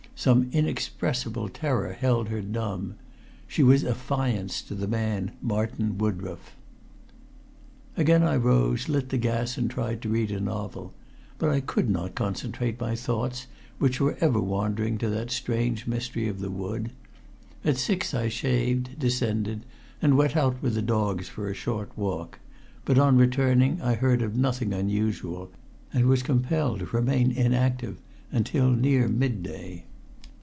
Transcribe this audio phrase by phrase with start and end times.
[0.13, 2.93] Some inexpressible terror held her dumb
[3.47, 6.55] she was affianced to the man Martin Woodroffe.
[7.97, 10.93] Again I rose, lit the gas, and tried to read a novel.
[11.39, 13.47] But I could not concentrate my thoughts,
[13.79, 16.91] which were ever wandering to that strange mystery of the wood.
[17.65, 19.65] At six I shaved, descended,
[20.03, 22.37] and went out with the dogs for a short walk;
[22.85, 25.49] but on returning I heard of nothing unusual,
[25.91, 27.97] and was compelled to remain inactive
[28.31, 29.85] until near mid day.